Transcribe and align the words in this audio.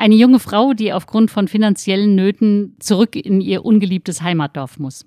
Eine 0.00 0.14
junge 0.14 0.38
Frau, 0.38 0.72
die 0.72 0.94
aufgrund 0.94 1.30
von 1.30 1.46
finanziellen 1.46 2.14
Nöten 2.14 2.74
zurück 2.80 3.16
in 3.16 3.42
ihr 3.42 3.66
ungeliebtes 3.66 4.22
Heimatdorf 4.22 4.78
muss. 4.78 5.04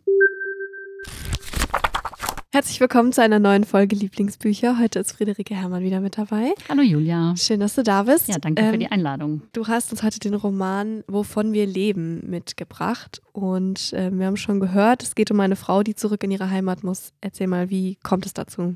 Herzlich 2.51 2.79
willkommen 2.79 3.11
zu 3.11 3.23
einer 3.23 3.39
neuen 3.39 3.63
Folge 3.63 3.95
Lieblingsbücher. 3.95 4.77
Heute 4.77 4.99
ist 4.99 5.13
Friederike 5.13 5.55
Herrmann 5.55 5.81
wieder 5.81 5.99
mit 5.99 6.19
dabei. 6.19 6.53
Hallo 6.69 6.83
Julia. 6.83 7.33
Schön, 7.35 7.59
dass 7.59 7.73
du 7.73 7.81
da 7.81 8.03
bist. 8.03 8.27
Ja, 8.27 8.37
danke 8.37 8.61
ähm, 8.61 8.71
für 8.71 8.77
die 8.77 8.91
Einladung. 8.91 9.41
Du 9.51 9.65
hast 9.65 9.91
uns 9.91 10.03
heute 10.03 10.19
den 10.19 10.35
Roman 10.35 11.03
Wovon 11.07 11.53
wir 11.53 11.65
leben 11.65 12.21
mitgebracht. 12.29 13.19
Und 13.31 13.93
äh, 13.93 14.11
wir 14.11 14.27
haben 14.27 14.37
schon 14.37 14.59
gehört, 14.59 15.01
es 15.01 15.15
geht 15.15 15.31
um 15.31 15.39
eine 15.39 15.55
Frau, 15.55 15.81
die 15.81 15.95
zurück 15.95 16.23
in 16.23 16.29
ihre 16.29 16.51
Heimat 16.51 16.83
muss. 16.83 17.13
Erzähl 17.19 17.47
mal, 17.47 17.71
wie 17.71 17.97
kommt 18.03 18.27
es 18.27 18.35
dazu? 18.35 18.75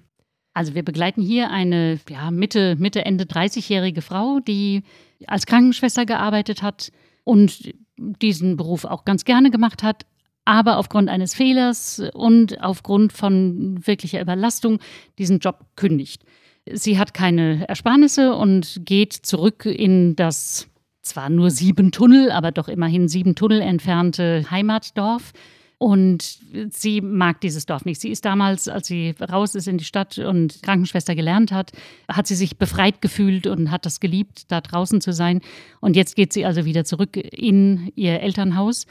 Also 0.58 0.74
wir 0.74 0.82
begleiten 0.82 1.22
hier 1.22 1.52
eine 1.52 2.00
ja, 2.10 2.32
Mitte, 2.32 2.76
Mitte, 2.78 3.06
Ende 3.06 3.26
30-jährige 3.26 4.02
Frau, 4.02 4.40
die 4.40 4.82
als 5.28 5.46
Krankenschwester 5.46 6.08
gearbeitet 6.08 6.64
hat 6.64 6.92
und 7.24 7.76
diesen 7.96 8.58
Beruf 8.58 8.84
auch 8.84 9.06
ganz 9.06 9.24
gerne 9.24 9.52
gemacht 9.52 9.84
hat, 9.84 10.08
aber 10.46 10.78
aufgrund 10.78 11.10
eines 11.10 11.36
Fehlers 11.36 12.02
und 12.12 12.60
aufgrund 12.60 13.14
von 13.14 13.86
wirklicher 13.86 14.20
Überlastung 14.20 14.80
diesen 15.20 15.38
Job 15.38 15.64
kündigt. 15.76 16.24
Sie 16.72 16.98
hat 16.98 17.14
keine 17.14 17.70
Ersparnisse 17.70 18.34
und 18.34 18.82
geht 18.84 19.14
zurück 19.14 19.64
in 19.68 20.16
das 20.16 20.68
zwar 21.04 21.30
nur 21.30 21.52
sieben 21.52 21.92
Tunnel, 21.92 22.32
aber 22.32 22.52
doch 22.52 22.68
immerhin 22.68 23.08
sieben 23.08 23.36
Tunnel 23.36 23.62
entfernte 23.62 24.50
Heimatdorf. 24.50 25.34
Und 25.80 26.40
sie 26.72 27.02
mag 27.02 27.40
dieses 27.42 27.68
Dorf 27.68 27.86
nicht. 27.86 28.02
Sie 28.02 28.10
ist 28.10 28.26
damals, 28.26 28.68
als 28.68 28.88
sie 28.88 29.14
raus 29.22 29.54
ist 29.54 29.68
in 29.68 29.78
die 29.78 29.84
Stadt 29.84 30.18
und 30.18 30.64
Krankenschwester 30.64 31.14
gelernt 31.14 31.52
hat, 31.52 31.72
hat 32.08 32.26
sie 32.26 32.36
sich 32.36 32.58
befreit 32.58 33.00
gefühlt 33.00 33.46
und 33.46 33.70
hat 33.70 33.86
das 33.86 34.00
geliebt, 34.00 34.52
da 34.52 34.62
draußen 34.62 35.02
zu 35.02 35.14
sein. 35.14 35.42
Und 35.80 35.96
jetzt 35.96 36.16
geht 36.16 36.34
sie 36.34 36.46
also 36.46 36.66
wieder 36.66 36.84
zurück 36.84 37.16
in 37.16 37.92
ihr 37.96 38.22
Elternhaus 38.22 38.88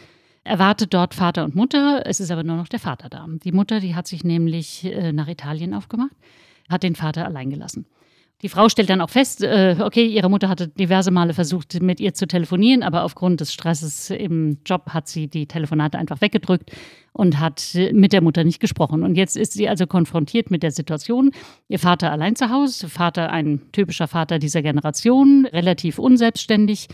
erwartet 0.46 0.95
dort 0.95 1.15
Vater 1.15 1.45
und 1.45 1.54
Mutter. 1.54 2.02
Es 2.06 2.20
ist 2.20 2.30
aber 2.30 2.45
nur 2.45 2.56
noch 2.56 2.68
der 2.68 2.78
Vater 2.78 3.09
da. 3.09 3.26
Die 3.45 3.52
Mutter, 3.52 3.80
die 3.80 3.95
hat 3.95 4.06
sich 4.06 4.24
nämlich 4.24 4.84
äh, 4.84 5.12
nach 5.12 5.28
Italien 5.28 5.74
aufgemacht, 5.74 6.15
hat 6.68 6.82
den 6.82 6.95
Vater 6.95 7.26
allein 7.26 7.50
gelassen. 7.50 7.84
Die 8.42 8.51
Frau 8.51 8.68
stellt 8.68 8.90
dann 8.90 9.01
auch 9.01 9.09
fest, 9.09 9.42
äh, 9.42 9.76
okay, 9.80 10.06
ihre 10.06 10.29
Mutter 10.29 10.51
hatte 10.51 10.68
diverse 10.68 11.10
Male 11.10 11.32
versucht, 11.32 11.80
mit 11.80 12.01
ihr 12.01 12.12
zu 12.12 12.26
telefonieren, 12.26 12.82
aber 12.82 13.04
aufgrund 13.04 13.40
des 13.40 13.51
Stresses 13.51 14.10
im 14.10 14.59
Job 14.66 14.90
hat 14.90 15.09
sie 15.09 15.26
die 15.26 15.46
Telefonate 15.46 15.96
einfach 15.96 16.20
weggedrückt 16.20 16.70
und 17.12 17.40
hat 17.40 17.74
mit 17.93 18.12
der 18.12 18.20
Mutter 18.20 18.45
nicht 18.45 18.60
gesprochen. 18.60 19.04
Und 19.04 19.15
jetzt 19.15 19.38
ist 19.38 19.54
sie 19.54 19.70
also 19.70 19.87
konfrontiert 19.87 20.51
mit 20.51 20.62
der 20.62 20.70
Situation. 20.70 21.30
Ihr 21.68 21.78
Vater 21.78 22.12
allein 22.12 22.37
zu 22.37 22.51
Hause, 22.51 22.90
Vater 22.90 23.30
ein 23.30 23.62
typischer 23.73 24.06
Vater 24.06 24.38
dieser 24.38 24.60
Generation, 24.60 25.46
relativ 25.50 25.98
unselbstständig 25.98 26.88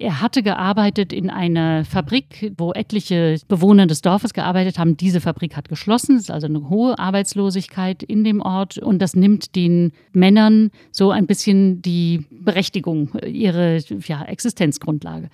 er 0.00 0.22
hatte 0.22 0.42
gearbeitet 0.42 1.12
in 1.12 1.28
einer 1.28 1.84
Fabrik, 1.84 2.52
wo 2.56 2.72
etliche 2.72 3.36
Bewohner 3.48 3.86
des 3.86 4.00
Dorfes 4.00 4.32
gearbeitet 4.32 4.78
haben. 4.78 4.96
Diese 4.96 5.20
Fabrik 5.20 5.56
hat 5.56 5.68
geschlossen. 5.68 6.16
Es 6.16 6.22
ist 6.22 6.30
also 6.30 6.46
eine 6.46 6.70
hohe 6.70 6.98
Arbeitslosigkeit 6.98 8.02
in 8.02 8.24
dem 8.24 8.40
Ort. 8.40 8.78
Und 8.78 9.00
das 9.00 9.14
nimmt 9.14 9.54
den 9.56 9.92
Männern 10.12 10.70
so 10.90 11.10
ein 11.10 11.26
bisschen 11.26 11.82
die 11.82 12.24
Berechtigung, 12.30 13.10
ihre 13.26 13.78
ja, 14.06 14.22
Existenzgrundlage. 14.24 15.28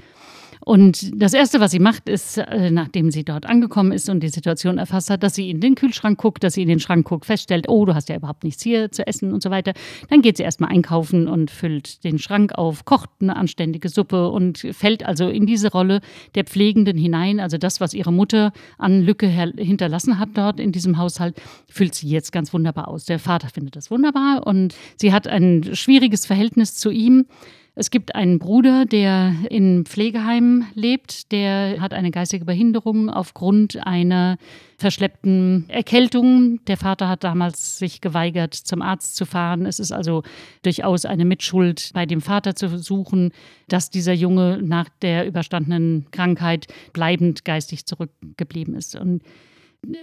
Und 0.65 1.11
das 1.21 1.35
Erste, 1.35 1.61
was 1.61 1.71
sie 1.71 1.79
macht, 1.79 2.09
ist, 2.09 2.39
äh, 2.39 2.71
nachdem 2.71 3.11
sie 3.11 3.25
dort 3.25 3.47
angekommen 3.47 3.93
ist 3.93 4.09
und 4.09 4.21
die 4.21 4.29
Situation 4.29 4.79
erfasst 4.79 5.11
hat, 5.11 5.23
dass 5.23 5.35
sie 5.35 5.51
in 5.51 5.61
den 5.61 5.75
Kühlschrank 5.75 6.19
guckt, 6.19 6.43
dass 6.43 6.55
sie 6.55 6.63
in 6.63 6.69
den 6.69 6.81
Schrank 6.81 7.07
guckt, 7.07 7.27
feststellt, 7.27 7.69
oh, 7.69 7.85
du 7.85 7.95
hast 7.95 8.09
ja 8.09 8.17
überhaupt 8.17 8.45
nichts 8.45 8.63
hier 8.63 8.91
zu 8.91 9.07
essen 9.07 9.33
und 9.33 9.43
so 9.43 9.51
weiter. 9.51 9.73
Dann 10.09 10.23
geht 10.23 10.37
sie 10.37 10.43
erstmal 10.43 10.71
einkaufen 10.71 11.29
und 11.29 11.51
füllt 11.51 12.05
den 12.05 12.19
Schrank 12.19 12.53
auf, 12.55 12.85
kocht 12.85 13.11
eine 13.21 13.37
anständige 13.37 13.89
Suppe 13.89 14.29
und 14.31 14.59
fällt 14.73 15.05
also 15.05 15.29
in 15.29 15.47
diese 15.47 15.71
Rolle 15.71 16.01
der 16.35 16.45
Pflegenden 16.45 16.97
hinein. 16.97 17.41
Also 17.41 17.59
das, 17.59 17.81
was 17.81 17.95
ihre 17.95 18.13
Mutter 18.13 18.53
an 18.79 19.03
Lücke 19.03 19.27
hinterlassen 19.27 20.19
hat 20.19 20.31
dort 20.35 20.61
in 20.61 20.73
diesem 20.73 20.99
Haushalt, 20.99 21.37
füllt 21.69 21.95
sie 21.95 22.09
jetzt 22.09 22.33
ganz 22.33 22.53
wunderbar 22.53 22.89
aus. 22.89 23.05
Der 23.05 23.19
Vater 23.19 23.49
findet 23.49 23.77
das 23.77 23.91
wunderbar 23.91 24.47
und 24.47 24.75
sie 24.97 25.13
hat 25.13 25.29
ein 25.29 25.75
schwieriges 25.75 26.27
Verhältnis 26.27 26.75
zu 26.75 26.91
ihm. 26.91 27.27
Es 27.79 27.91
gibt 27.91 28.15
einen 28.15 28.39
Bruder, 28.39 28.87
der 28.87 29.35
in 29.51 29.85
Pflegeheim 29.85 30.65
lebt. 30.73 31.31
Der 31.31 31.79
hat 31.79 31.93
eine 31.93 32.11
geistige 32.11 32.47
Behinderung 32.47 33.11
aufgrund 33.11 33.87
einer 33.87 34.39
verschleppten 34.79 35.67
Erkältung. 35.69 36.65
Der 36.65 36.79
Vater 36.79 37.07
hat 37.07 37.23
damals 37.23 37.77
sich 37.77 38.01
geweigert, 38.01 38.55
zum 38.55 38.81
Arzt 38.81 39.15
zu 39.15 39.27
fahren. 39.27 39.67
Es 39.67 39.79
ist 39.79 39.93
also 39.93 40.23
durchaus 40.63 41.05
eine 41.05 41.27
Mitschuld 41.27 41.91
bei 41.93 42.07
dem 42.07 42.23
Vater 42.23 42.55
zu 42.55 42.79
suchen, 42.79 43.33
dass 43.69 43.91
dieser 43.91 44.15
Junge 44.15 44.59
nach 44.63 44.89
der 45.03 45.27
überstandenen 45.27 46.07
Krankheit 46.13 46.69
bleibend 46.95 47.45
geistig 47.45 47.85
zurückgeblieben 47.85 48.75
ist. 48.75 48.97
Und 48.97 49.21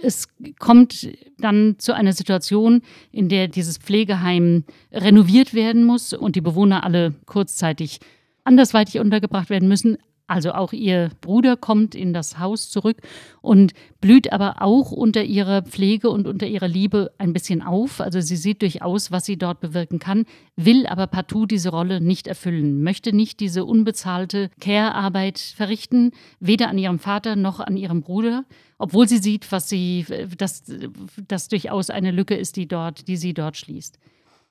es 0.02 0.28
kommt 0.58 1.08
dann 1.38 1.76
zu 1.78 1.94
einer 1.94 2.12
Situation, 2.12 2.82
in 3.12 3.28
der 3.28 3.48
dieses 3.48 3.78
Pflegeheim 3.78 4.64
renoviert 4.92 5.54
werden 5.54 5.84
muss 5.84 6.12
und 6.12 6.36
die 6.36 6.40
Bewohner 6.40 6.84
alle 6.84 7.14
kurzzeitig 7.26 8.00
andersweitig 8.44 9.00
untergebracht 9.00 9.50
werden 9.50 9.68
müssen. 9.68 9.98
Also 10.26 10.52
auch 10.52 10.72
ihr 10.72 11.10
Bruder 11.20 11.54
kommt 11.54 11.94
in 11.94 12.14
das 12.14 12.38
Haus 12.38 12.70
zurück 12.70 12.96
und 13.42 13.74
blüht 14.00 14.32
aber 14.32 14.62
auch 14.62 14.90
unter 14.90 15.22
ihrer 15.22 15.60
Pflege 15.60 16.08
und 16.08 16.26
unter 16.26 16.46
ihrer 16.46 16.66
Liebe 16.66 17.12
ein 17.18 17.34
bisschen 17.34 17.60
auf. 17.60 18.00
Also 18.00 18.22
sie 18.22 18.36
sieht 18.36 18.62
durchaus, 18.62 19.12
was 19.12 19.26
sie 19.26 19.36
dort 19.36 19.60
bewirken 19.60 19.98
kann, 19.98 20.24
will 20.56 20.86
aber 20.86 21.08
partout 21.08 21.44
diese 21.44 21.68
Rolle 21.68 22.00
nicht 22.00 22.26
erfüllen, 22.26 22.82
möchte 22.82 23.14
nicht 23.14 23.38
diese 23.40 23.66
unbezahlte 23.66 24.50
Care-Arbeit 24.60 25.38
verrichten, 25.38 26.12
weder 26.40 26.68
an 26.68 26.78
ihrem 26.78 26.98
Vater 26.98 27.36
noch 27.36 27.60
an 27.60 27.76
ihrem 27.76 28.00
Bruder, 28.00 28.46
obwohl 28.78 29.06
sie 29.06 29.18
sieht, 29.18 29.52
was 29.52 29.68
sie, 29.68 30.06
dass 30.38 30.64
das 31.28 31.48
durchaus 31.48 31.90
eine 31.90 32.12
Lücke 32.12 32.34
ist, 32.34 32.56
die 32.56 32.66
dort, 32.66 33.08
die 33.08 33.18
sie 33.18 33.34
dort 33.34 33.58
schließt. 33.58 33.98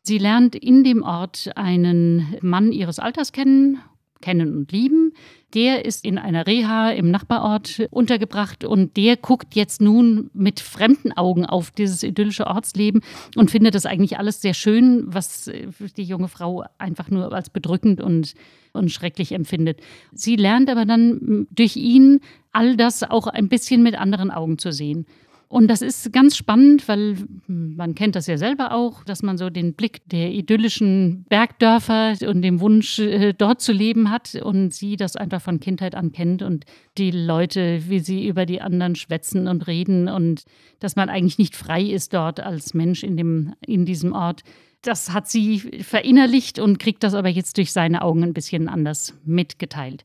Sie 0.03 0.19
lernt 0.19 0.53
in 0.55 0.83
dem 0.83 1.01
Ort 1.01 1.49
einen 1.55 2.35
Mann 2.41 2.71
ihres 2.71 2.99
Alters 2.99 3.31
kennen 3.31 3.79
kennen 4.23 4.55
und 4.55 4.71
lieben. 4.71 5.13
Der 5.53 5.85
ist 5.85 6.05
in 6.05 6.17
einer 6.17 6.47
Reha 6.47 6.91
im 6.91 7.11
Nachbarort 7.11 7.87
untergebracht 7.91 8.63
und 8.63 8.95
der 8.97 9.17
guckt 9.17 9.53
jetzt 9.53 9.81
nun 9.81 10.31
mit 10.33 10.61
fremden 10.61 11.11
Augen 11.11 11.45
auf 11.45 11.69
dieses 11.69 12.01
idyllische 12.01 12.47
Ortsleben 12.47 13.01
und 13.35 13.51
findet 13.51 13.75
das 13.75 13.85
eigentlich 13.85 14.17
alles 14.17 14.41
sehr 14.41 14.53
schön, 14.53 15.03
was 15.05 15.51
die 15.97 16.03
junge 16.03 16.29
Frau 16.29 16.63
einfach 16.77 17.09
nur 17.09 17.33
als 17.33 17.49
bedrückend 17.49 18.01
und, 18.01 18.33
und 18.71 18.91
schrecklich 18.91 19.33
empfindet. 19.33 19.81
Sie 20.13 20.37
lernt 20.37 20.69
aber 20.69 20.85
dann 20.85 21.45
durch 21.51 21.75
ihn 21.75 22.21
all 22.53 22.77
das 22.77 23.03
auch 23.03 23.27
ein 23.27 23.49
bisschen 23.49 23.83
mit 23.83 23.95
anderen 23.95 24.31
Augen 24.31 24.57
zu 24.57 24.71
sehen. 24.71 25.05
Und 25.47 25.67
das 25.67 25.81
ist 25.81 26.11
ganz 26.11 26.35
spannend, 26.35 26.87
weil 26.87 27.15
man 27.47 27.93
kennt 27.93 28.15
das 28.15 28.27
ja 28.27 28.37
selber 28.37 28.71
auch, 28.71 29.03
dass 29.03 29.21
man 29.21 29.37
so 29.37 29.49
den 29.49 29.73
Blick 29.73 30.01
der 30.09 30.31
idyllischen 30.31 31.25
Bergdörfer 31.29 32.15
und 32.27 32.41
dem 32.41 32.59
Wunsch, 32.59 32.97
äh, 32.99 33.33
dort 33.33 33.61
zu 33.61 33.71
leben 33.71 34.09
hat 34.09 34.35
und 34.35 34.73
sie 34.73 34.95
das 34.95 35.15
einfach 35.15 35.41
von 35.41 35.59
Kindheit 35.59 35.93
an 35.93 36.11
kennt 36.11 36.41
und 36.41 36.65
die 36.97 37.11
Leute, 37.11 37.83
wie 37.87 37.99
sie 37.99 38.27
über 38.27 38.45
die 38.45 38.61
anderen 38.61 38.95
schwätzen 38.95 39.47
und 39.47 39.67
reden 39.67 40.07
und 40.07 40.43
dass 40.79 40.95
man 40.95 41.09
eigentlich 41.09 41.37
nicht 41.37 41.55
frei 41.55 41.83
ist 41.83 42.13
dort 42.13 42.39
als 42.39 42.73
Mensch 42.73 43.03
in, 43.03 43.15
dem, 43.15 43.53
in 43.65 43.85
diesem 43.85 44.13
Ort. 44.13 44.41
Das 44.81 45.13
hat 45.13 45.29
sie 45.29 45.59
verinnerlicht 45.59 46.59
und 46.59 46.79
kriegt 46.79 47.03
das 47.03 47.13
aber 47.13 47.29
jetzt 47.29 47.57
durch 47.57 47.71
seine 47.71 48.01
Augen 48.01 48.23
ein 48.23 48.33
bisschen 48.33 48.67
anders 48.67 49.13
mitgeteilt. 49.23 50.03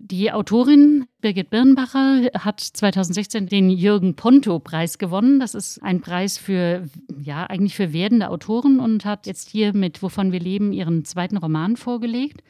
Die 0.00 0.30
Autorin 0.30 1.06
Birgit 1.20 1.50
Birnbacher 1.50 2.30
hat 2.38 2.60
2016 2.60 3.46
den 3.46 3.68
Jürgen 3.68 4.14
Ponto-Preis 4.14 4.98
gewonnen. 4.98 5.40
Das 5.40 5.56
ist 5.56 5.82
ein 5.82 6.00
Preis 6.00 6.38
für, 6.38 6.88
ja, 7.20 7.44
eigentlich 7.46 7.74
für 7.74 7.92
werdende 7.92 8.30
Autoren 8.30 8.78
und 8.78 9.04
hat 9.04 9.26
jetzt 9.26 9.50
hier 9.50 9.74
mit 9.74 10.00
Wovon 10.00 10.30
wir 10.30 10.38
leben 10.38 10.72
ihren 10.72 11.04
zweiten 11.04 11.36
Roman 11.36 11.76
vorgelegt. 11.76 12.44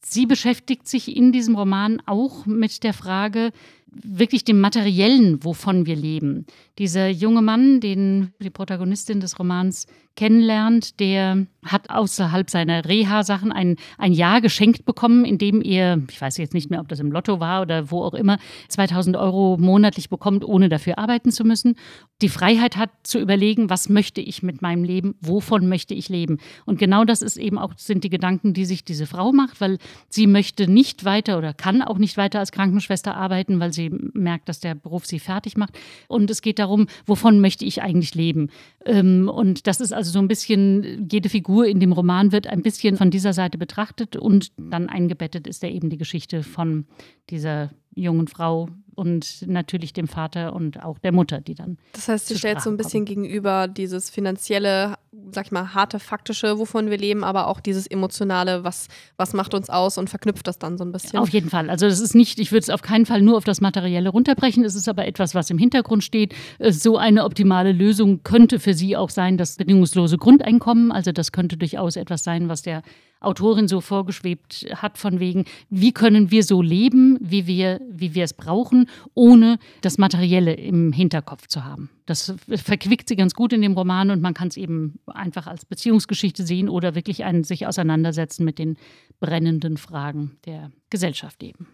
Sie 0.00 0.24
beschäftigt 0.24 0.88
sich 0.88 1.14
in 1.14 1.30
diesem 1.30 1.56
Roman 1.56 2.00
auch 2.06 2.46
mit 2.46 2.82
der 2.82 2.94
Frage, 2.94 3.52
wirklich 3.86 4.44
dem 4.44 4.60
Materiellen, 4.60 5.44
wovon 5.44 5.84
wir 5.84 5.96
leben. 5.96 6.46
Dieser 6.78 7.08
junge 7.08 7.42
Mann, 7.42 7.80
den 7.80 8.32
die 8.40 8.50
Protagonistin 8.50 9.20
des 9.20 9.38
Romans 9.38 9.86
kennenlernt, 10.16 11.00
der 11.00 11.46
hat 11.64 11.90
außerhalb 11.90 12.50
seiner 12.50 12.84
Reha-Sachen 12.84 13.52
ein, 13.52 13.76
ein 13.98 14.12
Jahr 14.12 14.40
geschenkt 14.40 14.84
bekommen, 14.84 15.24
in 15.24 15.38
dem 15.38 15.62
er, 15.62 15.98
ich 16.10 16.20
weiß 16.20 16.36
jetzt 16.38 16.54
nicht 16.54 16.70
mehr, 16.70 16.80
ob 16.80 16.88
das 16.88 17.00
im 17.00 17.12
Lotto 17.12 17.40
war 17.40 17.62
oder 17.62 17.90
wo 17.90 18.02
auch 18.02 18.14
immer, 18.14 18.38
2000 18.68 19.16
Euro 19.16 19.56
monatlich 19.58 20.08
bekommt, 20.08 20.44
ohne 20.44 20.68
dafür 20.68 20.98
arbeiten 20.98 21.30
zu 21.30 21.44
müssen. 21.44 21.76
Die 22.22 22.28
Freiheit 22.28 22.76
hat 22.76 22.90
zu 23.02 23.18
überlegen, 23.18 23.70
was 23.70 23.88
möchte 23.88 24.20
ich 24.20 24.42
mit 24.42 24.62
meinem 24.62 24.84
Leben, 24.84 25.14
wovon 25.20 25.68
möchte 25.68 25.94
ich 25.94 26.08
leben. 26.08 26.38
Und 26.64 26.78
genau 26.78 27.04
das 27.04 27.22
ist 27.22 27.36
eben 27.36 27.58
auch, 27.58 27.72
sind 27.76 28.04
die 28.04 28.10
Gedanken, 28.10 28.54
die 28.54 28.64
sich 28.64 28.84
diese 28.84 29.06
Frau 29.06 29.32
macht, 29.32 29.60
weil 29.60 29.78
sie 30.08 30.26
möchte 30.26 30.70
nicht 30.70 31.04
weiter 31.04 31.38
oder 31.38 31.54
kann 31.54 31.82
auch 31.82 31.98
nicht 31.98 32.16
weiter 32.16 32.38
als 32.38 32.52
Krankenschwester 32.52 33.16
arbeiten, 33.16 33.60
weil 33.60 33.72
sie 33.72 33.90
merkt, 34.12 34.48
dass 34.48 34.60
der 34.60 34.74
Beruf 34.74 35.06
sie 35.06 35.18
fertig 35.18 35.56
macht. 35.56 35.78
Und 36.08 36.30
es 36.30 36.42
geht 36.42 36.58
darum, 36.58 36.86
wovon 37.06 37.40
möchte 37.40 37.64
ich 37.64 37.82
eigentlich 37.82 38.14
leben? 38.14 38.50
Ähm, 38.84 39.28
und 39.28 39.66
das 39.66 39.80
ist 39.80 39.92
also 39.92 40.10
so 40.10 40.18
ein 40.18 40.28
bisschen, 40.28 41.08
jede 41.10 41.28
Figur 41.28 41.53
in 41.62 41.80
dem 41.80 41.92
Roman 41.92 42.32
wird 42.32 42.46
ein 42.46 42.62
bisschen 42.62 42.96
von 42.96 43.10
dieser 43.10 43.32
Seite 43.32 43.58
betrachtet 43.58 44.16
und 44.16 44.52
dann 44.56 44.88
eingebettet 44.88 45.46
ist 45.46 45.62
ja 45.62 45.68
eben 45.68 45.90
die 45.90 45.98
Geschichte 45.98 46.42
von 46.42 46.86
dieser 47.30 47.70
jungen 47.94 48.28
Frau, 48.28 48.68
und 48.94 49.44
natürlich 49.46 49.92
dem 49.92 50.08
Vater 50.08 50.54
und 50.54 50.82
auch 50.82 50.98
der 50.98 51.12
Mutter, 51.12 51.40
die 51.40 51.54
dann. 51.54 51.78
Das 51.92 52.08
heißt, 52.08 52.28
sie 52.28 52.38
stellt 52.38 52.60
so 52.60 52.70
ein 52.70 52.76
bisschen 52.76 53.04
kommen. 53.04 53.22
gegenüber 53.22 53.68
dieses 53.68 54.10
finanzielle, 54.10 54.96
sag 55.32 55.46
ich 55.46 55.52
mal, 55.52 55.74
harte, 55.74 55.98
faktische, 55.98 56.58
wovon 56.58 56.90
wir 56.90 56.98
leben, 56.98 57.24
aber 57.24 57.48
auch 57.48 57.60
dieses 57.60 57.86
emotionale, 57.86 58.64
was, 58.64 58.88
was 59.16 59.32
macht 59.32 59.54
uns 59.54 59.70
aus 59.70 59.98
und 59.98 60.08
verknüpft 60.08 60.46
das 60.46 60.58
dann 60.58 60.78
so 60.78 60.84
ein 60.84 60.92
bisschen. 60.92 61.18
Auf 61.18 61.28
jeden 61.30 61.50
Fall. 61.50 61.70
Also, 61.70 61.86
es 61.86 62.00
ist 62.00 62.14
nicht, 62.14 62.38
ich 62.38 62.52
würde 62.52 62.62
es 62.62 62.70
auf 62.70 62.82
keinen 62.82 63.06
Fall 63.06 63.22
nur 63.22 63.36
auf 63.36 63.44
das 63.44 63.60
Materielle 63.60 64.10
runterbrechen. 64.10 64.64
Es 64.64 64.74
ist 64.74 64.88
aber 64.88 65.06
etwas, 65.06 65.34
was 65.34 65.50
im 65.50 65.58
Hintergrund 65.58 66.04
steht. 66.04 66.34
Äh, 66.58 66.72
so 66.72 66.96
eine 66.96 67.24
optimale 67.24 67.72
Lösung 67.72 68.22
könnte 68.22 68.58
für 68.58 68.74
sie 68.74 68.96
auch 68.96 69.10
sein, 69.10 69.36
das 69.36 69.56
bedingungslose 69.56 70.18
Grundeinkommen. 70.18 70.92
Also, 70.92 71.12
das 71.12 71.32
könnte 71.32 71.56
durchaus 71.56 71.96
etwas 71.96 72.24
sein, 72.24 72.48
was 72.48 72.62
der 72.62 72.82
Autorin 73.24 73.68
so 73.68 73.80
vorgeschwebt 73.80 74.66
hat, 74.74 74.98
von 74.98 75.20
wegen, 75.20 75.44
wie 75.70 75.92
können 75.92 76.30
wir 76.30 76.42
so 76.42 76.62
leben, 76.62 77.18
wie 77.20 77.46
wir, 77.46 77.80
wie 77.90 78.14
wir 78.14 78.24
es 78.24 78.34
brauchen, 78.34 78.88
ohne 79.14 79.58
das 79.80 79.98
Materielle 79.98 80.54
im 80.54 80.92
Hinterkopf 80.92 81.46
zu 81.46 81.64
haben. 81.64 81.90
Das 82.06 82.34
verquickt 82.48 83.08
sie 83.08 83.16
ganz 83.16 83.34
gut 83.34 83.52
in 83.52 83.62
dem 83.62 83.72
Roman 83.72 84.10
und 84.10 84.20
man 84.20 84.34
kann 84.34 84.48
es 84.48 84.56
eben 84.56 84.98
einfach 85.06 85.46
als 85.46 85.64
Beziehungsgeschichte 85.64 86.44
sehen 86.44 86.68
oder 86.68 86.94
wirklich 86.94 87.24
ein, 87.24 87.44
sich 87.44 87.66
auseinandersetzen 87.66 88.44
mit 88.44 88.58
den 88.58 88.76
brennenden 89.20 89.76
Fragen 89.76 90.36
der 90.44 90.70
Gesellschaft 90.90 91.42
eben. 91.42 91.66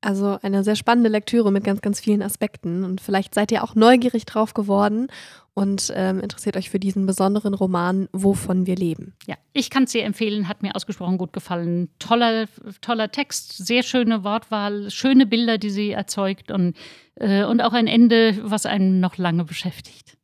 Also 0.00 0.38
eine 0.42 0.62
sehr 0.62 0.76
spannende 0.76 1.10
Lektüre 1.10 1.50
mit 1.50 1.64
ganz, 1.64 1.80
ganz 1.80 1.98
vielen 1.98 2.22
Aspekten. 2.22 2.84
Und 2.84 3.00
vielleicht 3.00 3.34
seid 3.34 3.50
ihr 3.50 3.64
auch 3.64 3.74
neugierig 3.74 4.26
drauf 4.26 4.54
geworden 4.54 5.08
und 5.54 5.92
ähm, 5.96 6.20
interessiert 6.20 6.56
euch 6.56 6.70
für 6.70 6.78
diesen 6.78 7.04
besonderen 7.04 7.52
Roman, 7.52 8.08
Wovon 8.12 8.66
wir 8.66 8.76
leben. 8.76 9.14
Ja, 9.26 9.34
ich 9.52 9.70
kann 9.70 9.84
es 9.84 9.92
sehr 9.92 10.04
empfehlen, 10.04 10.46
hat 10.46 10.62
mir 10.62 10.76
ausgesprochen 10.76 11.18
gut 11.18 11.32
gefallen. 11.32 11.88
Toller, 11.98 12.46
toller 12.80 13.10
Text, 13.10 13.56
sehr 13.56 13.82
schöne 13.82 14.22
Wortwahl, 14.22 14.88
schöne 14.90 15.26
Bilder, 15.26 15.58
die 15.58 15.70
sie 15.70 15.90
erzeugt 15.90 16.52
und, 16.52 16.76
äh, 17.16 17.42
und 17.44 17.60
auch 17.60 17.72
ein 17.72 17.88
Ende, 17.88 18.38
was 18.42 18.66
einen 18.66 19.00
noch 19.00 19.16
lange 19.16 19.44
beschäftigt. 19.44 20.17